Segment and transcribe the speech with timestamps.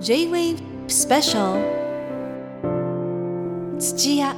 [0.00, 0.56] J-Wave
[0.88, 1.60] Special.
[3.78, 4.34] 土屋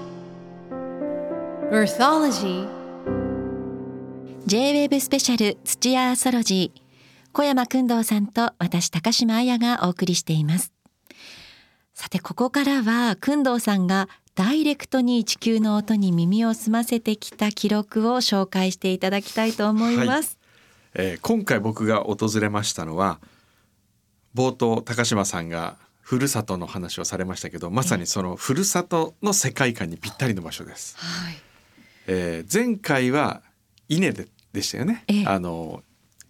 [1.70, 2.66] Earthology
[4.44, 6.80] J-WAVE スペシャル土屋アソロジー
[7.30, 10.72] 小山君堂さんと私高島彩がお送りしています
[11.94, 20.40] さてここからは君堂さんがダイレクトに地球の音に耳を澄ませてきた記録を紹介していただきたいと思います、
[20.94, 23.20] えー今回僕が訪れましたのは
[24.34, 30.96] 冒頭高島さんがふるさとの話をされましたけどまさにそのふるさとの世界観にぴったりの場所です。
[30.98, 31.34] はい。
[32.06, 33.42] えー前回は
[33.88, 35.26] 伊根ででしたよね、ええ。
[35.26, 35.82] あの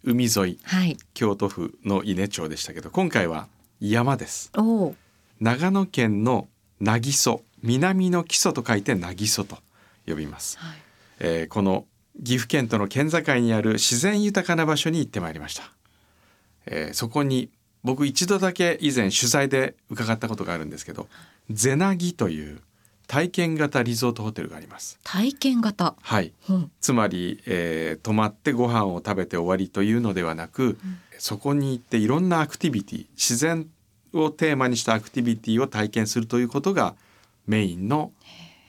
[0.05, 0.97] 海沿いはい。
[1.15, 3.49] 京都府の伊根町でしたけど今回は
[3.81, 4.53] 山です。
[5.41, 6.49] 長野県の
[6.81, 9.59] 渚曽南の基礎と書いて渚曽と
[10.07, 10.77] 呼びます、はい。
[11.21, 11.87] えーこの
[12.23, 15.73] 岐阜県との県境にある自然豊かな場所に行ってまいりました、
[16.67, 17.49] えーそこに
[17.85, 21.09] 僕一度だけ以前取材で伺ったことがあるんですけど
[21.51, 22.61] ゼナギという
[23.13, 24.99] 体験型リゾートホテルがあります。
[25.05, 25.95] 体験型。
[26.01, 26.33] はい。
[26.49, 26.71] うん。
[26.81, 30.79] つまり、えー泊まってご飯を食べて終わりというのではなく、
[31.19, 33.69] そこに行っていろんなアクティビティ自然
[34.15, 36.95] をテーマにしたアクティビティを体験するということが
[37.47, 38.13] メインの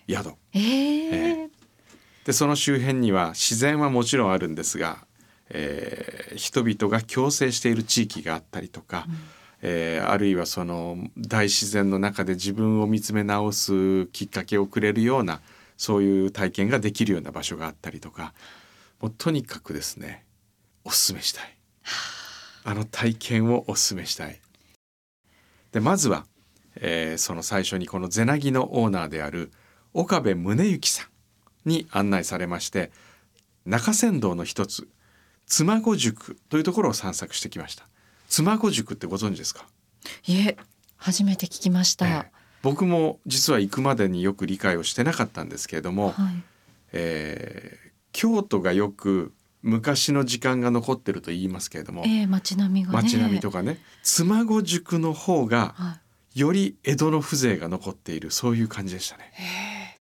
[0.09, 0.33] 宿。
[0.51, 1.43] えー。
[1.45, 1.49] え
[2.25, 5.05] でその周辺には自然はもちろんあるんですが、
[5.49, 9.05] えー人々が共生している地域があったりとか、
[9.61, 15.41] えーあるいはその大自然の中で自分を見つめ直すきっかけをくれるような
[15.77, 18.33] そういう体験ができるような場所があったりとか
[18.99, 20.25] もうとにかくですね
[20.83, 21.57] おすすめしたい。
[22.63, 22.73] あ。
[22.73, 24.39] の体験をおすすめしたい。
[25.71, 26.25] でまずは、
[26.77, 29.51] えーその最初にこのゼナギのオーナーである
[29.93, 31.07] 岡部宗行さ
[31.65, 32.91] んに案内されまして
[33.65, 34.87] 中山道の一つ
[35.47, 37.87] 妻籠宿というところを散策してきました。
[38.27, 39.65] 妻籠宿ってご存知ですか、
[40.25, 40.57] いえ
[40.97, 42.31] 初めて聞きました、ええ。
[42.61, 46.43] 僕も実は行くまでによく理解をしてなかったんですけれども、はい。
[46.93, 47.83] えー
[48.15, 52.95] 京都がよく昔の時間が残ってると言いますけれども、ええ街並みがね。
[52.95, 53.79] 街並みとかね。
[54.03, 55.97] 妻籠宿の方がは
[56.35, 56.39] い。
[56.39, 59.99] より江戸の風情が残っているそういう感じでしたね。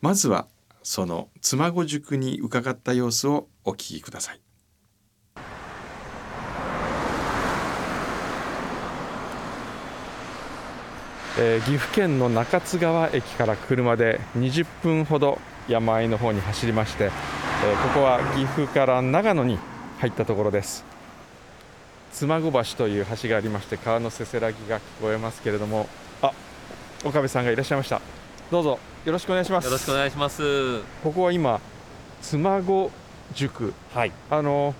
[0.00, 0.46] まずは
[0.84, 4.40] その妻籠宿に伺った様子をお聞きください。
[11.38, 15.38] えー岐阜県の中津川駅から車で20分ほど
[15.68, 17.12] 山あいの方に走りまして、えー
[17.88, 19.58] ここは岐阜から長野に
[19.98, 20.84] 入ったところです。
[22.12, 25.86] 妻籠橋という橋がありまして川のせせらぎが聞こえますけれども
[26.22, 26.32] あ
[27.04, 28.00] 岡部さんがいらっしゃいました。
[28.50, 29.66] どうぞよろしくお願いします。
[29.66, 30.80] よろしくお願いします。
[31.02, 31.60] ここは今
[32.22, 32.90] 妻籠
[33.34, 33.74] 宿。
[33.94, 34.12] はい。
[34.30, 34.74] あの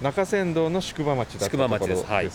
[0.00, 2.04] 中山道の宿場町だったところです。
[2.04, 2.30] はい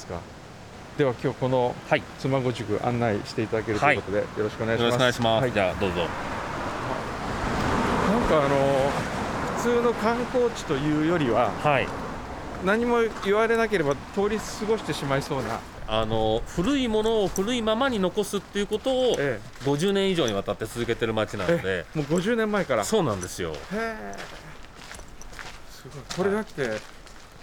[0.97, 2.03] では今日このはい。
[2.19, 5.41] 妻籠宿案内していただけるということで、よろしくお願いしますよろしくお願いします。
[5.41, 5.97] はいじゃあどうぞ。
[5.97, 6.09] なん
[8.29, 8.89] かあの
[9.57, 11.87] 普通の観光地というよりははい。
[12.65, 23.53] 何も言われなければ通り過ごしてしまいそうな、あの古いものを古いままに残すっていうことをえ50年以上にわたって続けてる町なので、え、もう50年前からへそうなんですよ。
[23.71, 24.15] え
[25.69, 26.79] すごいこれだって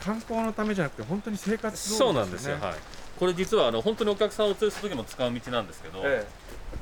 [0.04, 2.56] 観光のためじゃなくて本当に生活そうなんですよ。
[2.56, 2.74] ねはい。
[3.18, 6.26] これ実はあの本当にお客さんをお連れする時も使う道なんですけど、え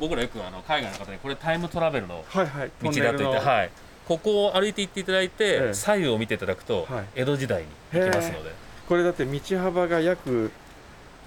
[0.01, 2.51] 僕らよくあの海外の方にこれタイムトラベルの道だ
[2.91, 3.71] と言って、いはい。
[4.07, 5.75] ここを歩いて行っていただいて、ええ。
[5.75, 7.05] 左右を見ていただくと、はい。
[7.17, 8.51] 江戸時代に行きますので、
[8.89, 10.51] これだって道幅が約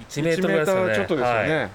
[0.10, 0.96] 1メートルぐらいですよね。
[0.96, 1.70] ちょっとですよね、はい。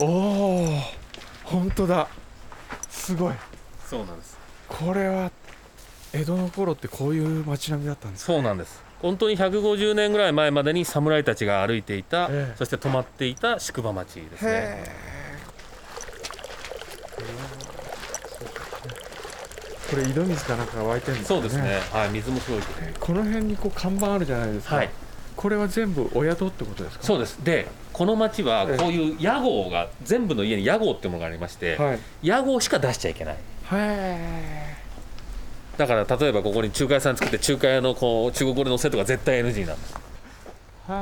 [0.00, 0.66] おお
[1.44, 2.08] 本当だ。
[2.88, 3.34] すごい。
[3.86, 4.38] そうなんです。
[4.68, 5.30] これは
[6.12, 8.82] 江戸の頃ってこういう街並みだったんですかそうなんです。
[9.00, 12.54] 本当に150年ぐらい前までに侍たちが歩いていた、ええ。
[12.56, 14.84] そして泊まっていた宿場町ですね。
[19.90, 21.40] これ井戸水かなんかが湧いてるんですかね？
[21.40, 21.80] そうですね。
[21.92, 22.94] はい水もすごいですね。
[22.98, 24.90] この辺にこう看板あるじゃないですか、はい。
[25.36, 27.04] これは全部お宿ってことですか？
[27.04, 27.38] そうです。
[27.42, 28.76] でこの町はええ。
[28.76, 31.98] こういう屋号が全部の家に屋号ってものがありまして、はい。
[32.22, 33.36] 屋号しか出しちゃいけない。
[33.72, 34.69] へ
[35.80, 39.94] だから例えばここに中華屋さん作って中華屋のこう中国語で載せとか絶対 NG なんです
[40.90, 40.92] え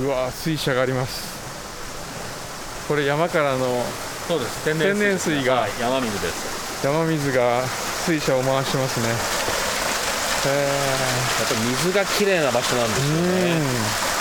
[0.00, 2.88] うわ水車があります。
[2.88, 3.84] これ山からの
[4.26, 4.64] そうです。
[4.64, 6.84] 天天然水がはい山水です。
[6.84, 7.62] 山水が
[8.04, 9.06] 水車を回してますね。
[10.50, 10.64] へや
[11.44, 14.11] っぱり水がきれいな場所なんですよえね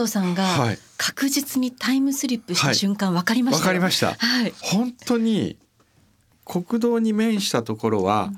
[0.00, 0.78] 藤さんがはい。
[0.98, 3.62] 確実にタイムスリップした瞬間分かりましたよ。
[3.62, 4.14] わかりました。
[4.14, 4.52] はい。
[4.62, 5.56] 本当に
[6.44, 8.30] 国道に面したところは、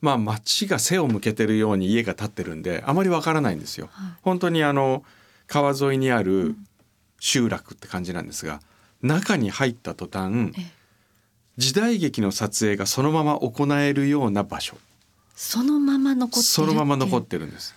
[0.00, 3.88] まあ町が背を向けてるように家が建ってるんであまりわからないんですよ。
[3.92, 4.12] はい。
[4.22, 5.02] 本当にあの
[5.46, 6.54] 川沿いにある
[7.18, 8.60] 集落って感じなんですが
[9.02, 10.66] 中に入った途端ええ。
[11.56, 14.76] 時代劇の撮影がそのまま行えるような場所。
[15.34, 17.74] そのまま残ってるそのまま残っるてるんです。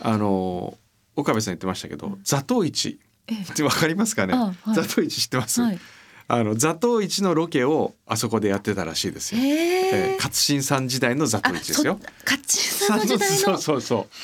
[0.00, 0.78] あの
[1.22, 4.74] 岡部さん言ってましたけど、座頭市えってわかりますかね、あはい。
[4.74, 5.78] 座頭市知ってます、はい。
[6.28, 9.40] あの座頭市のロケをあそこでやってたらしいですよ。
[9.40, 10.12] へえ。
[10.12, 11.98] えー勝新さん時代の座頭市ですよ。
[12.24, 14.14] カッチンさんの時代 そうのそうそう。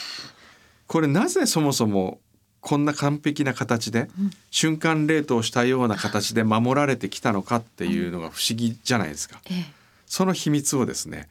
[0.87, 2.21] これなぜそもそも
[2.61, 4.31] こんな完璧な形で、うん。
[4.51, 9.41] 瞬間冷凍したような形で守られてきたのかっていうのが不思議じゃないですか。
[9.51, 9.79] ええ。
[10.09, 11.29] その秘密をですね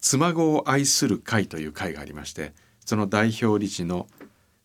[0.00, 2.52] 妻子を愛する会という会がありまして
[2.84, 4.06] その代表理事の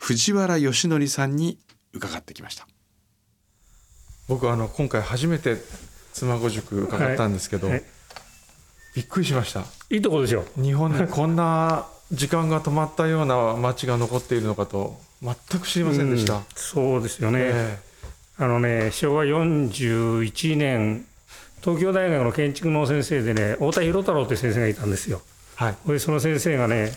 [0.04, 1.58] 藤原義則さんに
[1.94, 2.68] 伺ってきました。
[4.28, 5.56] 僕あの今回初めて
[6.12, 7.78] 妻子塾伺ったんですけど、はい。
[7.78, 7.86] はい
[8.96, 9.64] びっくりしました。
[9.90, 10.46] いいとこですよ。
[10.56, 16.44] 日本にこんな時間が止まったような街が残っているのかと全く知りませんでした、うん。
[16.54, 17.40] そうですよね。
[17.42, 17.80] え
[18.38, 21.06] あのね、昭和41年、
[21.62, 25.24] 東京大学の建築の先生でね、太田博太郎という先生がいたんですよ。
[25.60, 25.76] えはい。
[25.88, 26.92] でその先生がね、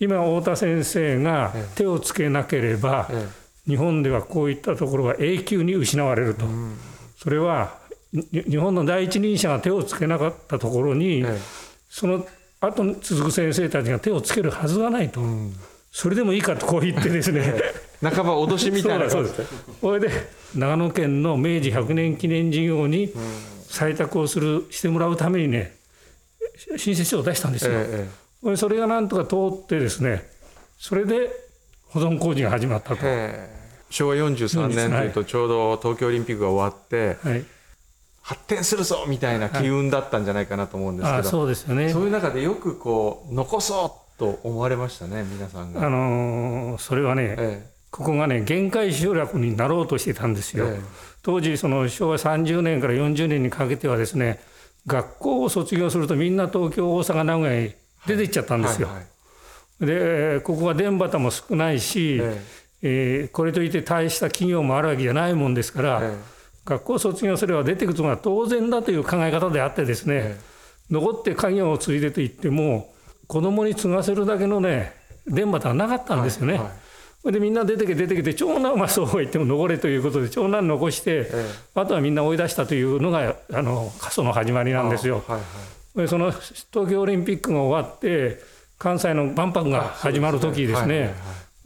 [0.00, 1.76] 今、太田先生がええ。
[1.76, 3.28] 手をつけなければ、え
[3.66, 6.46] 日本ではこういったところは永久に失われると。
[7.18, 7.76] それは
[8.12, 11.38] に日本の第一人者が手をつけなかったところに、ええ。
[11.90, 12.26] その
[12.60, 15.20] 後に続く先生たちが手をつけるはずがないと、
[15.92, 19.10] それでもいいかとこう言ってですね、え半ば脅しみたいな。
[19.10, 19.54] そうだそうです。
[19.80, 20.10] それで
[20.54, 23.12] 長野県の明治100年記念事業に
[23.68, 25.76] 採択をするしてもらうためにね
[26.76, 27.72] 申請書を出したんですよ。
[27.74, 30.28] えそれそれがなんとか通ってですね
[30.78, 31.30] それで
[31.88, 32.98] 保存工事が始まったと。
[33.02, 33.58] ええ
[33.90, 37.44] 昭和43年というとちょうど東京オリンピックが終わってはい、
[38.20, 41.88] 発展するぞみたいな機運だったんじゃないかなと思うんですけど、あそうですよね。
[41.88, 45.86] そういう中でよくこう残そうと思われましたね皆さんが。
[45.86, 50.66] あのーそれはね、えここがね限界集落になろうとしてたんですよ。
[50.66, 54.38] ええ当時その昭和30年から40年にかけてはですね
[54.86, 57.74] 学校を卒業するとみんな東京大阪名古屋に
[58.06, 58.88] 出て行っちゃったんですよ。
[58.88, 59.06] はいはい。
[59.80, 62.42] でここは電波も少ないし、え
[62.82, 63.28] え。
[63.28, 66.16] ーこれといって大した企業もあるわけじゃないもんですから、え
[66.64, 70.40] 学校を卒業すれば出てくるのが当然だという考え方であってですね、え
[70.90, 72.92] 残って家業を継いでと言っても
[73.26, 74.94] 子供に継がせるだけのね
[75.26, 76.54] 電波がなかったんですよね。
[76.54, 76.70] はいは
[77.30, 77.32] い。
[77.32, 85.24] でみんな出てけ出てけて長男はそうは言っても残れということで長男残して、えあとはみんな追い出したというのがあの過疎の始まりなんですよ。
[85.26, 85.42] はいはい。
[85.42, 88.40] でその東京オリンピックが終わって
[88.78, 91.14] 関西の万博が始まる時ですね。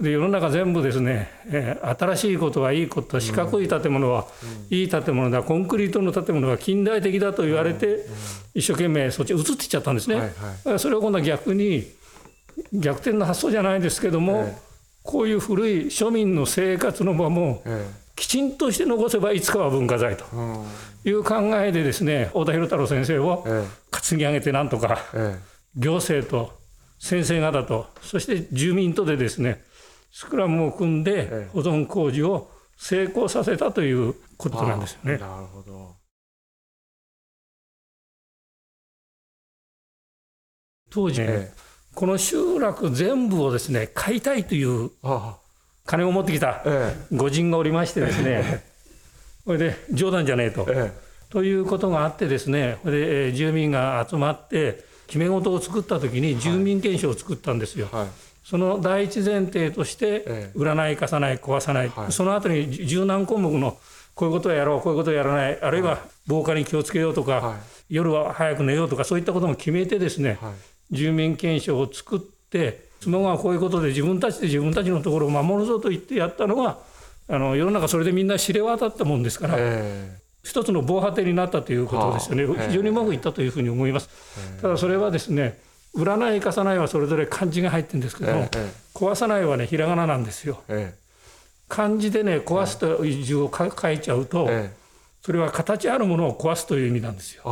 [0.01, 4.27] で世の中全部ですね、えー新しいことはいいこと四角い建物は
[4.71, 5.43] いい建物だ。
[5.43, 8.07] コンクリートの建物が近代的だと言われて
[8.55, 10.17] 一生懸命そっち移っていっちゃったんですね。
[10.17, 10.33] はい
[10.65, 10.79] はい。
[10.79, 11.87] それを今度は逆に
[12.73, 14.73] 逆転の発想じゃないですけども、ええ。
[15.03, 20.25] こういう古い庶民の生活の場もえきちんとして残せばいつかは文化財と
[21.05, 25.53] いう考えでですね太田博太郎先生をえ担ぎ上げてなんとかええ。
[25.77, 26.53] 行政と
[26.99, 29.63] 先生方とそして住民とでですね
[30.11, 31.49] スクラムを組んでええ。
[31.53, 35.15] 保存工事を成功させたということなんですよね。
[35.23, 35.97] あなるほど。
[40.91, 41.23] 当時
[41.95, 45.39] この集落全部をですね買いたいというあ
[45.93, 46.63] 金を持ってきた。
[46.65, 48.65] え御人がおりましてですね。
[49.45, 50.65] これで冗談じゃねえと。
[50.67, 50.91] え。
[50.91, 50.93] え。
[51.29, 57.89] ということがあってですねこれでえー住民が集まって決め事を作った時に住民憲章を作ったんですよ。
[57.93, 58.07] えはい。
[58.43, 60.59] その第一前提としてええ。
[60.59, 62.13] 占い貸さない壊さない、はい。
[62.13, 63.77] その後に十何項目の
[64.15, 67.57] こういうことをやろうこういうことをやらないあるいは防火に気をつけようとか、は
[67.91, 67.95] い。
[67.97, 70.53] 夜は早く寝ようとかそういったことも決めてですね、はい。
[70.97, 76.79] 住民憲章を作って妻がこういうことで自分たちで自分たちのところを守るぞと言ってやったのが
[77.29, 82.67] あの世の中それでみんな知れ渡ったもんですから、え一つの防波堤になったということですよね、はあ。
[82.67, 84.09] 非常にうまくいったというふうに思います。
[84.61, 85.59] ただそれはですね
[85.95, 90.63] 占い貸さないはそれぞれ漢字が入ってるんですけども、ええ壊さないはねひらがななんですよ。
[90.69, 90.99] ええ。
[91.69, 94.83] 漢字でね壊すという字をか書いちゃうと、ええ。
[95.25, 97.43] それは形あるものを壊すという意味なんですよ。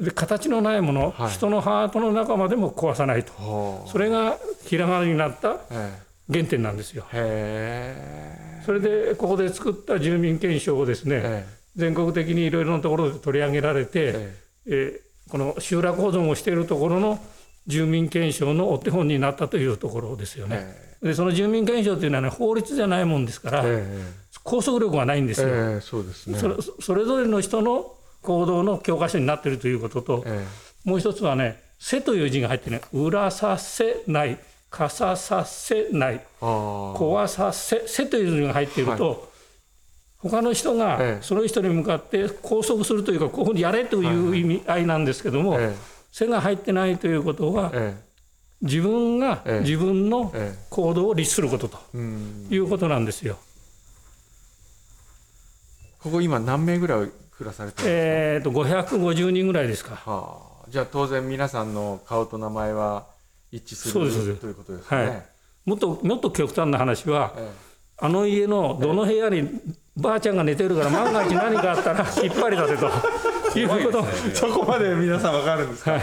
[0.00, 5.98] あで形のないもの、はい人のハートの中までも壊さないとそれがひらがなになったえ
[6.30, 7.04] 原点なんですよ。
[8.64, 11.46] それでここで作った住民憲章をですね、え。
[11.48, 14.12] え全国的にいろいろなところで取り上げられて、え。
[14.14, 17.18] ええーこの集落保存をしているところの
[17.66, 20.58] 住民憲章のお手本になったというところですよね。
[21.02, 24.12] えでその住民憲章というのはね法律じゃないもんですから、え
[24.44, 25.80] 拘束力がないんですよ。
[25.80, 26.38] そうですね。
[26.38, 30.46] それそれぞれの人の行動の教科書になっているということと、え
[30.84, 34.38] もう一つはね「せ」という字が入ってね「裏させない」
[34.70, 36.48] 「かささせない」えああ
[36.98, 39.28] 「壊させ」「せ」という字が入っていると、
[40.18, 41.22] 他の人がええ。
[41.22, 45.74] その人に向かって拘束するというかこういうふうにやれという意味合いなんですけどもえ
[46.12, 48.12] 「せ」が入ってないということはええ。
[48.62, 49.60] 自分がええ。
[49.60, 53.36] 自分のえ行動を律することということなんですよ。
[55.98, 57.10] ここ今何名ぐらい
[57.42, 57.82] 暮らされて。
[57.84, 59.96] えー、と550人ぐらいですか。
[59.96, 63.06] はあ、じゃあ当然皆さんの顔と名前は
[63.50, 64.96] 一致するということですね。
[64.96, 65.22] はい。
[65.64, 67.50] もっともっと極端な話は、え
[67.98, 69.48] あの家のどの部屋に
[69.96, 72.90] ばあちゃんが寝てるから万が一何かあったら 引っ張り出せと。
[73.58, 75.92] いうこと、えそこまで皆さんわかるんですか？
[75.92, 76.02] はい、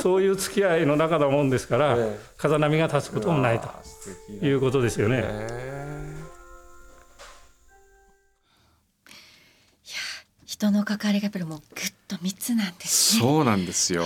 [0.00, 2.18] そういう付き合いの中だもんですから、ええ。
[2.38, 5.24] 風波が立つこともないということですよね。
[10.56, 13.20] 人の関わりがやっぱりもうぐっと密なんですね。
[13.20, 14.04] そうなんですよ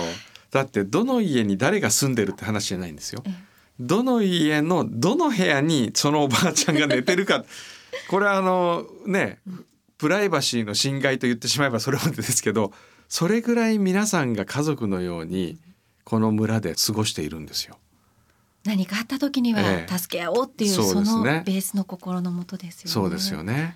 [0.51, 3.33] だってどの家に誰が住んでるって話じゃないんですよええ
[3.79, 7.45] どの家のどの部屋にそのおばあちゃんが寝てるか
[8.09, 9.39] これはあのね
[9.97, 12.73] プライバシーの侵害と言ってしまえばそれまでですけど
[13.07, 15.57] それぐらい皆さんが家族のように
[16.03, 17.77] この村で過ごしているんですよ。
[18.63, 22.91] 何かあった時にはええ助け合おうっていう、そうそのベースの心のもとですよね。
[22.91, 23.75] そうですよね。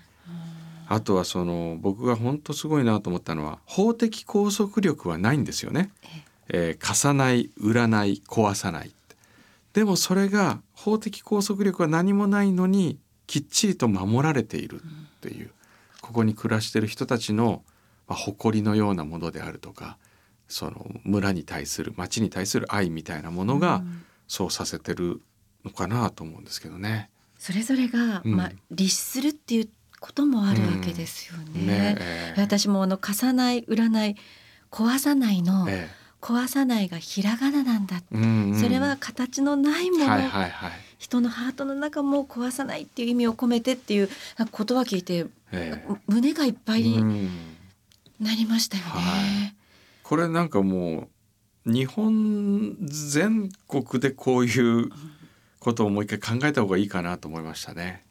[0.88, 5.90] あとはその僕が本当すごいなと思ったのは法的拘束力はないんですよね。
[6.48, 8.92] えー貸さない売らない壊さない
[9.72, 15.50] でもそれが法的拘束力は何もないのにきっちりと守られているっていう、
[16.00, 17.62] ここに暮らしてる人たちの、
[18.06, 19.98] まあ、誇りのようなものであるとか
[20.48, 23.82] その村に対する町に対する愛みたいなものが
[24.28, 25.20] そうさせてる
[25.64, 27.10] のかなと思うんですけどね。
[27.38, 29.68] それぞれが、うんまあ律するっていう
[30.06, 31.66] こともあるわけですよね。
[31.66, 32.40] ねええ。
[32.40, 34.14] 私もあの貸さない売らない
[34.70, 35.88] 壊さないの、え
[36.20, 38.60] 壊さないがひらがななんだ、えうんうん。
[38.60, 40.70] それは形のないもの、はいはいはい。
[40.98, 44.08] 人のハートの中も壊さないっていう意味を込めてっていう
[44.52, 45.94] ことは聞いてええ。
[46.06, 47.30] 胸がいっぱいにうん。
[48.20, 48.90] なりましたよね。
[48.90, 49.00] は
[49.48, 49.54] い。
[50.04, 51.08] これなんかも
[51.66, 54.90] う日本全国でこういう
[55.58, 58.05] ことをもう一回考えた方がいいかなと思いましたね。